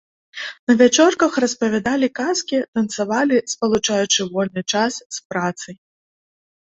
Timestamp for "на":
0.69-0.75